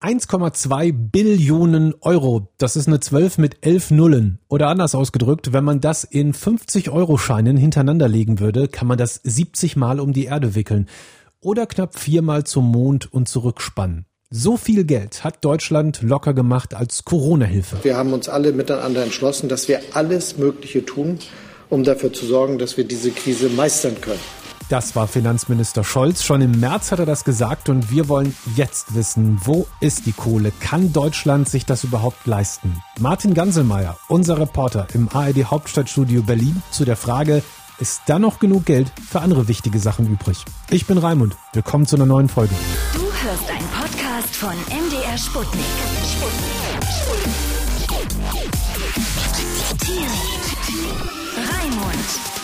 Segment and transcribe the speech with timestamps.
[0.00, 2.52] 1,2 Billionen Euro.
[2.56, 4.38] Das ist eine 12 mit 11 Nullen.
[4.48, 8.96] Oder anders ausgedrückt, wenn man das in 50 Euro Scheinen hintereinander legen würde, kann man
[8.96, 10.86] das 70 Mal um die Erde wickeln.
[11.40, 14.06] Oder knapp viermal zum Mond und zurückspannen.
[14.30, 17.78] So viel Geld hat Deutschland locker gemacht als Corona-Hilfe.
[17.82, 21.18] Wir haben uns alle miteinander entschlossen, dass wir alles Mögliche tun,
[21.70, 24.20] um dafür zu sorgen, dass wir diese Krise meistern können.
[24.68, 26.22] Das war Finanzminister Scholz.
[26.22, 30.12] Schon im März hat er das gesagt und wir wollen jetzt wissen, wo ist die
[30.12, 30.52] Kohle?
[30.60, 32.82] Kann Deutschland sich das überhaupt leisten?
[33.00, 37.42] Martin Ganselmeier, unser Reporter im ARD Hauptstadtstudio Berlin, zu der Frage,
[37.78, 40.44] ist da noch genug Geld für andere wichtige Sachen übrig?
[40.68, 41.34] Ich bin Raimund.
[41.54, 42.54] Willkommen zu einer neuen Folge.
[42.92, 45.64] Du hörst einen Podcast von MDR Sputnik.
[46.04, 46.54] Sputnik.
[51.36, 52.37] Raimund.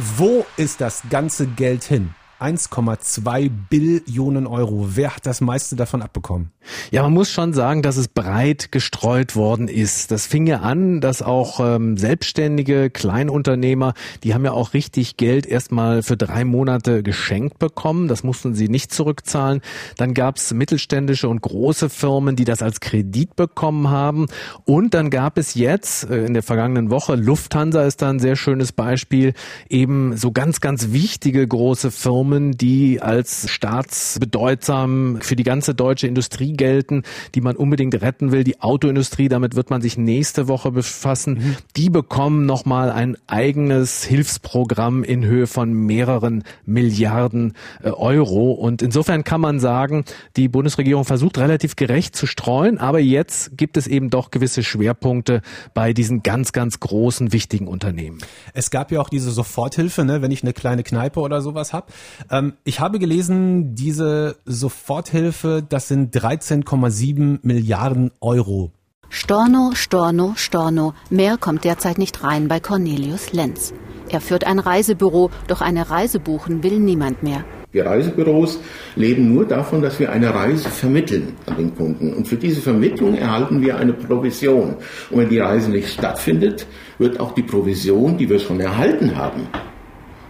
[0.00, 2.14] Wo ist das ganze Geld hin?
[2.40, 4.90] 1,2 Billionen Euro.
[4.94, 6.52] Wer hat das meiste davon abbekommen?
[6.90, 10.10] Ja, man muss schon sagen, dass es breit gestreut worden ist.
[10.10, 15.46] Das fing ja an, dass auch ähm, selbstständige Kleinunternehmer, die haben ja auch richtig Geld
[15.46, 18.06] erstmal für drei Monate geschenkt bekommen.
[18.06, 19.60] Das mussten sie nicht zurückzahlen.
[19.96, 24.26] Dann gab es mittelständische und große Firmen, die das als Kredit bekommen haben.
[24.64, 28.36] Und dann gab es jetzt äh, in der vergangenen Woche, Lufthansa ist da ein sehr
[28.36, 29.34] schönes Beispiel,
[29.68, 36.06] eben so ganz, ganz wichtige große Firmen, Firmen, die als staatsbedeutsam für die ganze deutsche
[36.06, 38.44] Industrie gelten, die man unbedingt retten will.
[38.44, 41.34] Die Autoindustrie, damit wird man sich nächste Woche befassen.
[41.34, 41.56] Mhm.
[41.76, 48.52] Die bekommen nochmal ein eigenes Hilfsprogramm in Höhe von mehreren Milliarden äh, Euro.
[48.52, 50.04] Und insofern kann man sagen,
[50.36, 55.40] die Bundesregierung versucht relativ gerecht zu streuen, aber jetzt gibt es eben doch gewisse Schwerpunkte
[55.72, 58.18] bei diesen ganz, ganz großen, wichtigen Unternehmen.
[58.52, 61.86] Es gab ja auch diese Soforthilfe, ne, wenn ich eine kleine Kneipe oder sowas habe.
[62.30, 68.72] Ähm, ich habe gelesen, diese Soforthilfe, das sind 13,7 Milliarden Euro.
[69.10, 70.94] Storno, Storno, Storno.
[71.08, 73.72] Mehr kommt derzeit nicht rein bei Cornelius Lenz.
[74.10, 77.44] Er führt ein Reisebüro, doch eine Reise buchen will niemand mehr.
[77.74, 78.58] Die Reisebüros
[78.96, 82.14] leben nur davon, dass wir eine Reise vermitteln an den Kunden.
[82.14, 84.76] Und für diese Vermittlung erhalten wir eine Provision.
[85.10, 86.66] Und wenn die Reise nicht stattfindet,
[86.98, 89.48] wird auch die Provision, die wir schon erhalten haben,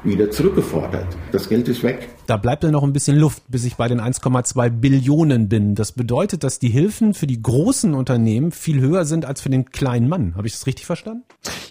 [0.04, 1.06] wieder zurückgefordert.
[1.32, 2.08] Das Geld ist weg.
[2.28, 5.74] Da bleibt ja noch ein bisschen Luft, bis ich bei den 1,2 Billionen bin.
[5.74, 9.70] Das bedeutet, dass die Hilfen für die großen Unternehmen viel höher sind als für den
[9.70, 10.34] kleinen Mann.
[10.36, 11.22] Habe ich das richtig verstanden?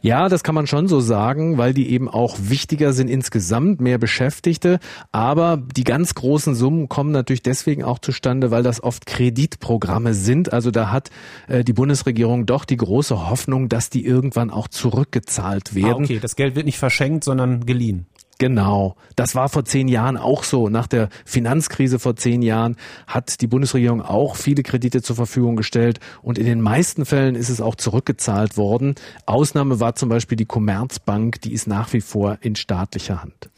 [0.02, 4.00] Ja, das kann man schon so sagen, weil die eben auch wichtiger sind insgesamt, mehr
[4.00, 4.80] Beschäftigte.
[5.12, 10.54] Aber die ganz großen Summen kommen natürlich deswegen auch zustande, weil das oft Kreditprogramme sind.
[10.54, 11.12] Also da hat
[11.48, 15.92] äh, die Bundesregierung doch die große Hoffnung, dass die irgendwann auch zurückgezahlt werden.
[15.92, 18.08] Ah, okay, das Geld wird nicht verschenkt, sondern geliehen.
[18.38, 18.96] Genau.
[19.16, 20.70] Das war vor zehn Jahren auch so.
[20.70, 22.76] Nach der Finanzkrise vor zehn Jahren
[23.08, 27.50] hat die Bundesregierung auch viele Kredite zur Verfügung gestellt und in den meisten Fällen ist
[27.50, 28.96] es auch zurückgezahlt worden.
[29.26, 33.50] Ausnahme war zum Beispiel die Commerzbank, die ist nach wie vor in staatlicher Hand.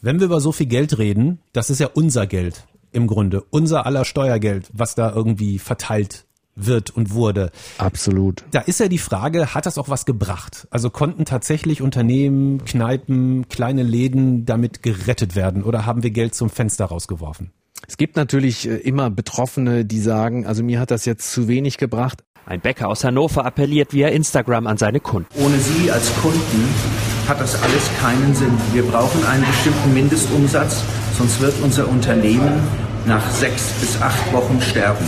[0.00, 3.86] Wenn wir über so viel Geld reden, das ist ja unser Geld im Grunde, unser
[3.86, 6.26] aller Steuergeld, was da irgendwie verteilt
[6.56, 7.50] wird und wurde.
[7.78, 8.44] Absolut.
[8.50, 10.66] Da ist ja die Frage, hat das auch was gebracht?
[10.70, 16.50] Also konnten tatsächlich Unternehmen, Kneipen, kleine Läden damit gerettet werden oder haben wir Geld zum
[16.50, 17.50] Fenster rausgeworfen?
[17.86, 21.76] Es gibt natürlich äh, immer Betroffene, die sagen, also mir hat das jetzt zu wenig
[21.78, 22.24] gebracht.
[22.46, 25.28] Ein Bäcker aus Hannover appelliert via Instagram an seine Kunden.
[25.38, 26.68] Ohne Sie als Kunden
[27.26, 28.52] hat das alles keinen Sinn.
[28.74, 30.82] Wir brauchen einen bestimmten Mindestumsatz,
[31.16, 32.60] sonst wird unser Unternehmen
[33.06, 35.06] nach sechs bis acht Wochen sterben.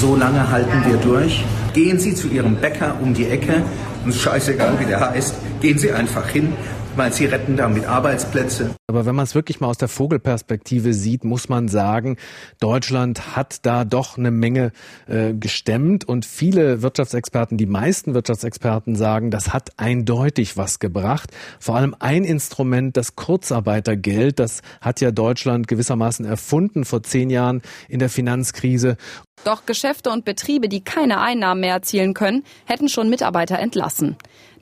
[0.00, 1.42] So lange halten wir durch.
[1.72, 3.62] Gehen Sie zu Ihrem Bäcker um die Ecke,
[4.04, 6.52] uns scheißegal, wie der heißt, gehen Sie einfach hin,
[6.96, 8.70] weil sie retten damit Arbeitsplätze.
[8.88, 12.16] Aber wenn man es wirklich mal aus der Vogelperspektive sieht, muss man sagen,
[12.60, 14.72] Deutschland hat da doch eine Menge
[15.06, 21.30] äh, gestemmt und viele Wirtschaftsexperten, die meisten Wirtschaftsexperten sagen, das hat eindeutig was gebracht.
[21.60, 27.62] Vor allem ein Instrument, das Kurzarbeitergeld, das hat ja Deutschland gewissermaßen erfunden vor zehn Jahren
[27.88, 28.96] in der Finanzkrise.
[29.44, 34.16] Doch Geschäfte und Betriebe, die keine Einnahmen mehr erzielen können, hätten schon Mitarbeiter entlassen.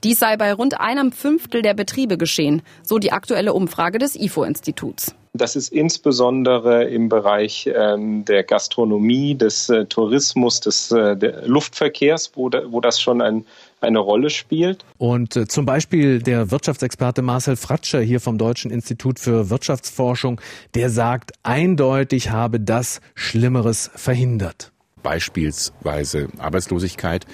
[0.05, 5.15] Dies sei bei rund einem Fünftel der Betriebe geschehen, so die aktuelle Umfrage des IFO-Instituts.
[5.33, 11.17] Das ist insbesondere im Bereich ähm, der Gastronomie, des äh, Tourismus, des äh,
[11.47, 13.47] Luftverkehrs, wo, da, wo das schon ein,
[13.81, 14.85] eine Rolle spielt.
[14.99, 20.39] Und äh, zum Beispiel der Wirtschaftsexperte Marcel Fratscher hier vom Deutschen Institut für Wirtschaftsforschung,
[20.75, 24.74] der sagt, eindeutig habe das Schlimmeres verhindert.
[25.05, 27.27] Beispielsweise Arbeitslosigkeit.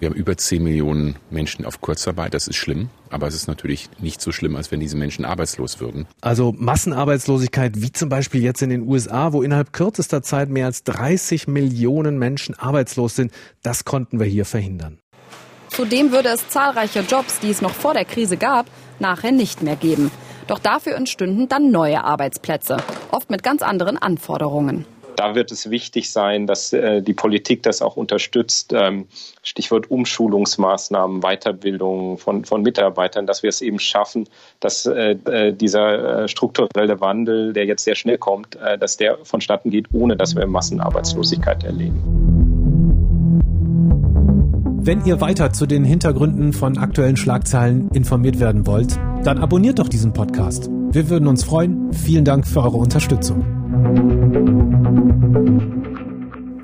[0.00, 2.32] Wir haben über 10 Millionen Menschen auf Kurzarbeit.
[2.32, 2.88] Das ist schlimm.
[3.10, 6.06] Aber es ist natürlich nicht so schlimm, als wenn diese Menschen arbeitslos würden.
[6.22, 10.82] Also Massenarbeitslosigkeit, wie zum Beispiel jetzt in den USA, wo innerhalb kürzester Zeit mehr als
[10.84, 13.32] 30 Millionen Menschen arbeitslos sind,
[13.62, 14.98] das konnten wir hier verhindern.
[15.68, 18.66] Zudem würde es zahlreiche Jobs, die es noch vor der Krise gab,
[18.98, 20.10] nachher nicht mehr geben.
[20.46, 22.76] Doch dafür entstünden dann neue Arbeitsplätze,
[23.10, 24.84] oft mit ganz anderen Anforderungen.
[25.16, 28.74] Da wird es wichtig sein, dass äh, die Politik das auch unterstützt.
[28.74, 29.06] Ähm,
[29.42, 34.28] Stichwort Umschulungsmaßnahmen, Weiterbildung von, von Mitarbeitern, dass wir es eben schaffen,
[34.60, 39.18] dass äh, äh dieser äh, strukturelle Wandel, der jetzt sehr schnell kommt, äh, dass der
[39.24, 42.02] vonstatten geht, ohne dass wir Massenarbeitslosigkeit erleben.
[44.82, 49.88] Wenn ihr weiter zu den Hintergründen von aktuellen Schlagzeilen informiert werden wollt, dann abonniert doch
[49.88, 50.68] diesen Podcast.
[50.90, 51.92] Wir würden uns freuen.
[51.92, 53.55] Vielen Dank für eure Unterstützung.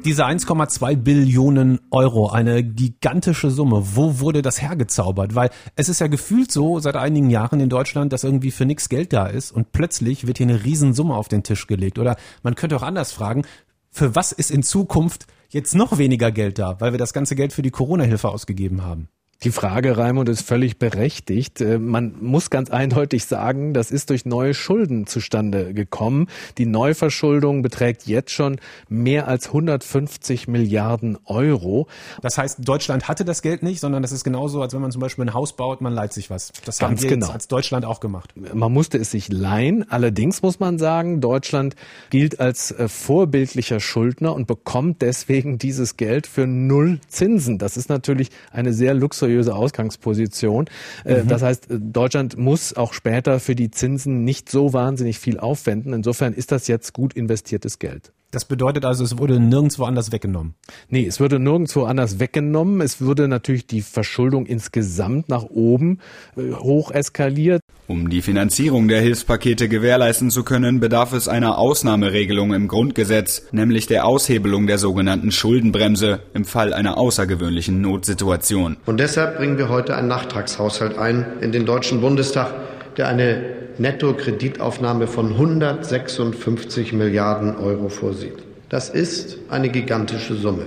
[0.04, 3.82] Diese 1,2 Billionen Euro, eine gigantische Summe.
[3.94, 5.36] Wo wurde das hergezaubert?
[5.36, 8.88] Weil es ist ja gefühlt so seit einigen Jahren in Deutschland, dass irgendwie für nichts
[8.88, 12.00] Geld da ist und plötzlich wird hier eine Riesensumme auf den Tisch gelegt.
[12.00, 13.42] Oder man könnte auch anders fragen,
[13.90, 17.52] für was ist in Zukunft jetzt noch weniger Geld da, weil wir das ganze Geld
[17.52, 19.08] für die Corona-Hilfe ausgegeben haben?
[19.44, 21.60] Die Frage, Raimund, ist völlig berechtigt.
[21.60, 26.28] Äh, man muss ganz eindeutig sagen, das ist durch neue Schulden zustande gekommen.
[26.58, 31.88] Die Neuverschuldung beträgt jetzt schon mehr als 150 Milliarden Euro.
[32.20, 35.00] Das heißt, Deutschland hatte das Geld nicht, sondern das ist genauso, als wenn man zum
[35.00, 36.52] Beispiel ein Haus baut, man leiht sich was.
[36.64, 37.30] Das ganz haben wir genau.
[37.30, 38.34] als Deutschland auch gemacht.
[38.36, 39.90] Man musste es sich leihen.
[39.90, 41.74] Allerdings muss man sagen, Deutschland
[42.10, 47.58] gilt als äh, vorbildlicher Schuldner und bekommt deswegen dieses Geld für null Zinsen.
[47.58, 50.66] Das ist natürlich eine sehr luxuriöse seriöse Ausgangsposition.
[51.04, 51.28] Äh, mhm.
[51.28, 55.92] Das heißt, Deutschland muss auch später für die Zinsen nicht so wahnsinnig viel aufwenden.
[55.92, 58.12] Insofern ist das jetzt gut investiertes Geld.
[58.32, 60.54] Das bedeutet also, es wurde nirgendwo anders weggenommen.
[60.88, 62.80] Nee, es würde nirgendwo anders weggenommen.
[62.80, 65.98] Es würde natürlich die Verschuldung insgesamt nach oben
[66.34, 67.60] äh, hoch eskaliert.
[67.88, 73.86] Um die Finanzierung der Hilfspakete gewährleisten zu können, bedarf es einer Ausnahmeregelung im Grundgesetz, nämlich
[73.86, 78.78] der Aushebelung der sogenannten Schuldenbremse im Fall einer außergewöhnlichen Notsituation.
[78.86, 82.54] Und deshalb bringen wir heute einen Nachtragshaushalt ein in den Deutschen Bundestag,
[82.96, 83.42] der eine
[83.78, 88.36] Nettokreditaufnahme von 156 Milliarden Euro vorsieht.
[88.68, 90.66] Das ist eine gigantische Summe,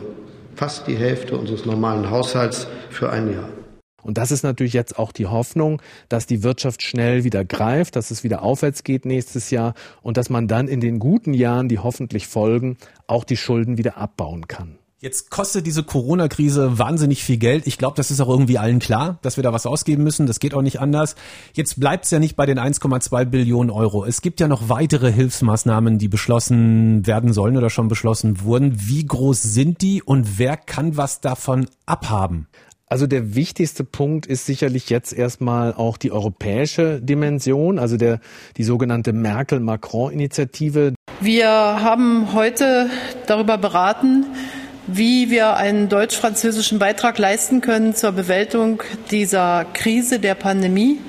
[0.55, 3.49] fast die Hälfte unseres normalen Haushalts für ein Jahr.
[4.03, 8.11] Und das ist natürlich jetzt auch die Hoffnung, dass die Wirtschaft schnell wieder greift, dass
[8.11, 9.73] es wieder aufwärts geht nächstes Jahr
[10.03, 13.97] und dass man dann in den guten Jahren, die hoffentlich folgen, auch die Schulden wieder
[13.97, 14.77] abbauen kann.
[15.05, 17.67] Jetzt kostet diese Corona-Krise wahnsinnig viel Geld.
[17.67, 20.25] Ich glaube, das ist auch irgendwie allen klar, dass wir da was ausgeben müssen.
[20.25, 21.15] Das geht auch nicht anders.
[21.53, 24.03] Jetzt bleibt es ja nicht bei den 1,2 Billionen Euro.
[24.03, 28.79] Es gibt ja noch weitere Hilfsmaßnahmen, die beschlossen werden sollen oder schon beschlossen wurden.
[28.79, 32.47] Wie groß sind die und wer kann was davon abhaben?
[32.87, 38.21] Also der wichtigste Punkt ist sicherlich jetzt erstmal auch die europäische Dimension, also der,
[38.57, 40.95] die sogenannte Merkel-Macron-Initiative.
[41.21, 42.89] Wir haben heute
[43.27, 44.25] darüber beraten,
[44.87, 50.99] wie wir einen deutsch-französischen Beitrag leisten können zur Bewältigung dieser Krise der Pandemie,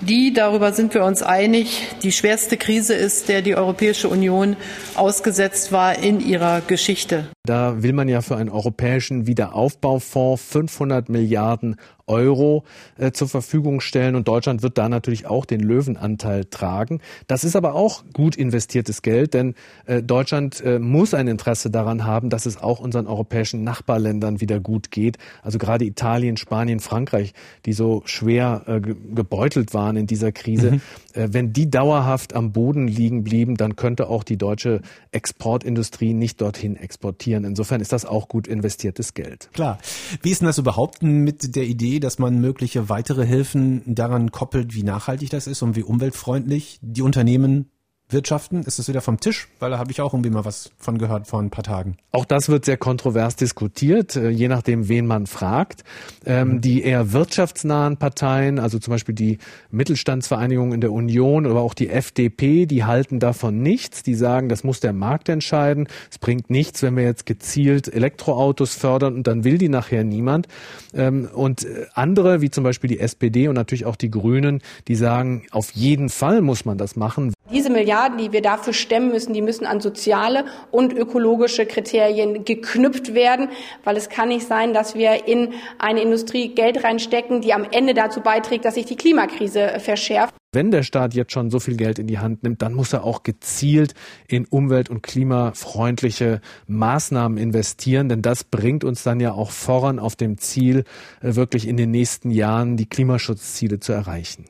[0.00, 4.56] die, darüber sind wir uns einig, die schwerste Krise ist, der die Europäische Union
[4.94, 7.26] ausgesetzt war in ihrer Geschichte.
[7.50, 11.74] Da will man ja für einen europäischen Wiederaufbaufonds 500 Milliarden
[12.10, 12.64] Euro
[12.98, 17.00] äh, zur Verfügung stellen und Deutschland wird da natürlich auch den Löwenanteil tragen.
[17.28, 19.54] Das ist aber auch gut investiertes Geld, denn
[19.86, 24.60] äh, Deutschland äh, muss ein Interesse daran haben, dass es auch unseren europäischen Nachbarländern wieder
[24.60, 25.18] gut geht.
[25.42, 27.32] Also gerade Italien, Spanien, Frankreich,
[27.64, 30.72] die so schwer äh, gebeutelt waren in dieser Krise.
[30.72, 30.80] Mhm.
[31.14, 34.80] Äh, wenn die dauerhaft am Boden liegen blieben, dann könnte auch die deutsche
[35.12, 37.39] Exportindustrie nicht dorthin exportieren.
[37.44, 39.50] Insofern ist das auch gut investiertes Geld.
[39.52, 39.78] Klar.
[40.22, 44.74] Wie ist denn das überhaupt mit der Idee, dass man mögliche weitere Hilfen daran koppelt,
[44.74, 47.70] wie nachhaltig das ist und wie umweltfreundlich die Unternehmen
[48.12, 48.62] wirtschaften?
[48.62, 49.48] Ist das wieder vom Tisch?
[49.58, 51.96] Weil da habe ich auch irgendwie mal was von gehört vor ein paar Tagen.
[52.12, 55.84] Auch das wird sehr kontrovers diskutiert, äh, je nachdem, wen man fragt.
[56.26, 56.60] Ähm, mhm.
[56.60, 59.38] Die eher wirtschaftsnahen Parteien, also zum Beispiel die
[59.70, 64.02] Mittelstandsvereinigung in der Union, aber auch die FDP, die halten davon nichts.
[64.02, 65.88] Die sagen, das muss der Markt entscheiden.
[66.10, 70.48] Es bringt nichts, wenn wir jetzt gezielt Elektroautos fördern und dann will die nachher niemand.
[70.94, 74.94] Ähm, und äh, andere, wie zum Beispiel die SPD und natürlich auch die Grünen, die
[74.94, 77.32] sagen, auf jeden Fall muss man das machen.
[77.52, 83.14] Diese Milliarden, die wir dafür stemmen müssen, die müssen an soziale und ökologische Kriterien geknüpft
[83.14, 83.48] werden,
[83.84, 87.94] weil es kann nicht sein, dass wir in eine Industrie Geld reinstecken, die am Ende
[87.94, 90.34] dazu beiträgt, dass sich die Klimakrise verschärft.
[90.52, 93.04] Wenn der Staat jetzt schon so viel Geld in die Hand nimmt, dann muss er
[93.04, 93.94] auch gezielt
[94.26, 100.16] in umwelt- und klimafreundliche Maßnahmen investieren, denn das bringt uns dann ja auch voran auf
[100.16, 100.82] dem Ziel,
[101.20, 104.46] wirklich in den nächsten Jahren die Klimaschutzziele zu erreichen.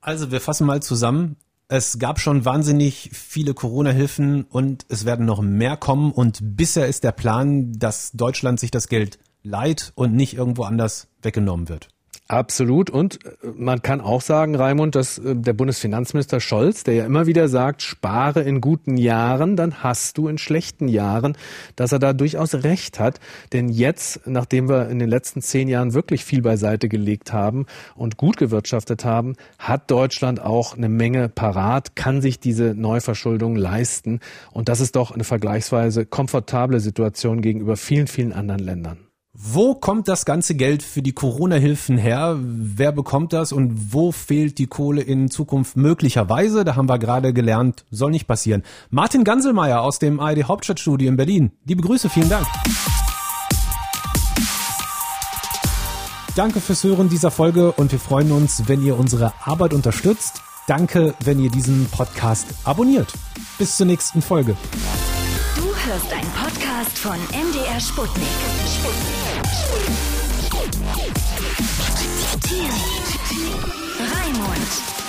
[0.00, 1.36] Also wir fassen mal zusammen.
[1.68, 7.04] Es gab schon wahnsinnig viele Corona-Hilfen und es werden noch mehr kommen und bisher ist
[7.04, 11.88] der Plan, dass Deutschland sich das Geld leiht und nicht irgendwo anders weggenommen wird.
[12.26, 12.88] Absolut.
[12.88, 17.26] Und äh, man kann auch sagen, Raimund, dass äh, der Bundesfinanzminister Scholz, der ja immer
[17.26, 21.36] wieder sagt, spare in guten Jahren, dann hast du in schlechten Jahren,
[21.76, 23.20] dass er da durchaus recht hat.
[23.52, 28.16] Denn jetzt, nachdem wir in den letzten zehn Jahren wirklich viel beiseite gelegt haben und
[28.16, 34.20] gut gewirtschaftet haben, hat Deutschland auch eine Menge parat, kann sich diese Neuverschuldung leisten.
[34.50, 39.13] Und das ist doch eine vergleichsweise komfortable Situation gegenüber vielen, vielen anderen Ländern.
[39.36, 42.36] Wo kommt das ganze Geld für die Corona-Hilfen her?
[42.40, 46.64] Wer bekommt das und wo fehlt die Kohle in Zukunft möglicherweise?
[46.64, 48.62] Da haben wir gerade gelernt, soll nicht passieren.
[48.90, 51.50] Martin Ganselmeier aus dem ARD Hauptstadtstudio in Berlin.
[51.64, 52.46] Liebe Grüße, vielen Dank.
[56.36, 60.42] Danke fürs Hören dieser Folge und wir freuen uns, wenn ihr unsere Arbeit unterstützt.
[60.68, 63.12] Danke, wenn ihr diesen Podcast abonniert.
[63.58, 64.56] Bis zur nächsten Folge
[65.86, 68.26] hörst einen Podcast von MDR Sputnik.
[68.66, 69.44] Sputnik.
[69.52, 69.98] Sputnik.
[74.00, 75.03] Raimund.